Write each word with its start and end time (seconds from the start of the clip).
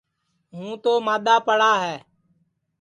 ہُوں 0.53 0.71
تو 0.83 0.91
مادؔا 1.05 1.35
پڑا 1.47 1.73
ہے 1.83 1.95